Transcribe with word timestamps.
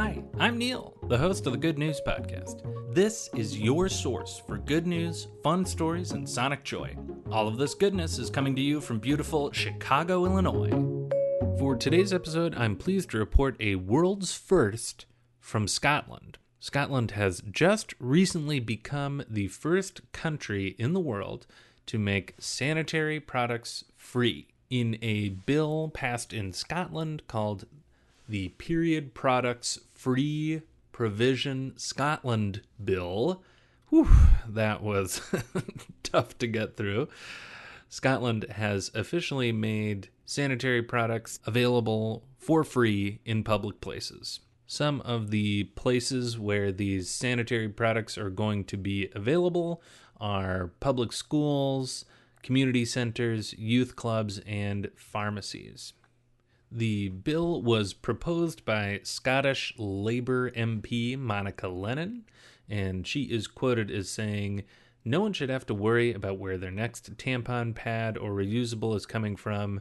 Hi, 0.00 0.22
I'm 0.38 0.58
Neil, 0.58 0.94
the 1.08 1.18
host 1.18 1.44
of 1.48 1.52
the 1.52 1.58
Good 1.58 1.76
News 1.76 2.00
Podcast. 2.06 2.62
This 2.94 3.28
is 3.34 3.58
your 3.58 3.88
source 3.88 4.40
for 4.46 4.56
good 4.56 4.86
news, 4.86 5.26
fun 5.42 5.64
stories, 5.64 6.12
and 6.12 6.28
sonic 6.28 6.62
joy. 6.62 6.96
All 7.32 7.48
of 7.48 7.56
this 7.56 7.74
goodness 7.74 8.16
is 8.20 8.30
coming 8.30 8.54
to 8.54 8.62
you 8.62 8.80
from 8.80 9.00
beautiful 9.00 9.50
Chicago, 9.50 10.24
Illinois. 10.24 10.70
For 11.58 11.74
today's 11.74 12.12
episode, 12.12 12.54
I'm 12.54 12.76
pleased 12.76 13.10
to 13.10 13.18
report 13.18 13.56
a 13.58 13.74
world's 13.74 14.32
first 14.32 15.06
from 15.40 15.66
Scotland. 15.66 16.38
Scotland 16.60 17.10
has 17.10 17.42
just 17.50 17.92
recently 17.98 18.60
become 18.60 19.24
the 19.28 19.48
first 19.48 20.12
country 20.12 20.76
in 20.78 20.92
the 20.92 21.00
world 21.00 21.44
to 21.86 21.98
make 21.98 22.36
sanitary 22.38 23.18
products 23.18 23.82
free 23.96 24.46
in 24.70 24.96
a 25.02 25.30
bill 25.30 25.90
passed 25.92 26.32
in 26.32 26.52
Scotland 26.52 27.22
called 27.26 27.64
the 28.28 28.48
Period 28.50 29.14
Products 29.14 29.78
Free 29.94 30.62
Provision 30.92 31.72
Scotland 31.76 32.62
Bill. 32.82 33.42
Whew, 33.88 34.08
that 34.46 34.82
was 34.82 35.22
tough 36.02 36.36
to 36.38 36.46
get 36.46 36.76
through. 36.76 37.08
Scotland 37.88 38.44
has 38.50 38.90
officially 38.94 39.50
made 39.50 40.10
sanitary 40.26 40.82
products 40.82 41.40
available 41.46 42.24
for 42.36 42.64
free 42.64 43.20
in 43.24 43.42
public 43.42 43.80
places. 43.80 44.40
Some 44.66 45.00
of 45.00 45.30
the 45.30 45.64
places 45.64 46.38
where 46.38 46.70
these 46.70 47.08
sanitary 47.08 47.70
products 47.70 48.18
are 48.18 48.28
going 48.28 48.64
to 48.64 48.76
be 48.76 49.08
available 49.14 49.82
are 50.20 50.72
public 50.80 51.12
schools, 51.12 52.04
community 52.42 52.84
centers, 52.84 53.54
youth 53.54 53.96
clubs, 53.96 54.40
and 54.46 54.90
pharmacies. 54.94 55.94
The 56.70 57.08
bill 57.08 57.62
was 57.62 57.94
proposed 57.94 58.64
by 58.64 59.00
Scottish 59.02 59.74
Labour 59.78 60.50
MP 60.50 61.18
Monica 61.18 61.68
Lennon, 61.68 62.24
and 62.68 63.06
she 63.06 63.22
is 63.22 63.46
quoted 63.46 63.90
as 63.90 64.10
saying, 64.10 64.64
No 65.04 65.20
one 65.20 65.32
should 65.32 65.48
have 65.48 65.64
to 65.66 65.74
worry 65.74 66.12
about 66.12 66.38
where 66.38 66.58
their 66.58 66.70
next 66.70 67.16
tampon 67.16 67.74
pad 67.74 68.18
or 68.18 68.32
reusable 68.32 68.94
is 68.94 69.06
coming 69.06 69.34
from. 69.34 69.80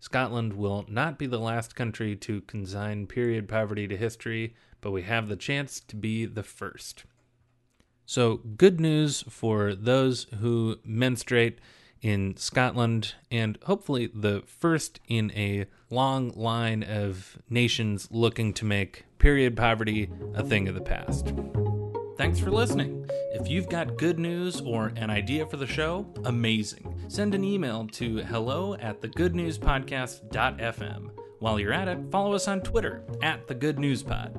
Scotland 0.00 0.54
will 0.54 0.84
not 0.88 1.18
be 1.18 1.26
the 1.26 1.38
last 1.38 1.76
country 1.76 2.16
to 2.16 2.40
consign 2.42 3.06
period 3.06 3.48
poverty 3.48 3.86
to 3.86 3.96
history, 3.96 4.54
but 4.80 4.90
we 4.90 5.02
have 5.02 5.28
the 5.28 5.36
chance 5.36 5.80
to 5.80 5.94
be 5.96 6.26
the 6.26 6.42
first. 6.42 7.04
So, 8.06 8.38
good 8.56 8.80
news 8.80 9.24
for 9.28 9.74
those 9.74 10.26
who 10.40 10.78
menstruate 10.84 11.58
in 12.04 12.36
Scotland, 12.36 13.14
and 13.30 13.56
hopefully 13.62 14.10
the 14.12 14.42
first 14.46 15.00
in 15.08 15.32
a 15.32 15.64
long 15.88 16.28
line 16.36 16.82
of 16.82 17.38
nations 17.48 18.06
looking 18.10 18.52
to 18.52 18.66
make 18.66 19.06
period 19.18 19.56
poverty 19.56 20.10
a 20.34 20.44
thing 20.44 20.68
of 20.68 20.74
the 20.74 20.82
past. 20.82 21.32
Thanks 22.18 22.38
for 22.38 22.50
listening. 22.50 23.08
If 23.32 23.48
you've 23.48 23.70
got 23.70 23.96
good 23.96 24.18
news 24.18 24.60
or 24.60 24.92
an 24.96 25.08
idea 25.08 25.46
for 25.46 25.56
the 25.56 25.66
show, 25.66 26.06
amazing. 26.26 26.94
Send 27.08 27.34
an 27.34 27.42
email 27.42 27.86
to 27.92 28.18
hello 28.18 28.74
at 28.74 29.00
thegoodnewspodcast.fm. 29.00 31.10
While 31.38 31.58
you're 31.58 31.72
at 31.72 31.88
it, 31.88 32.10
follow 32.10 32.34
us 32.34 32.48
on 32.48 32.60
Twitter 32.60 33.02
at 33.22 33.48
the 33.48 33.54
Good 33.54 33.78
News 33.78 34.02
Pod. 34.02 34.38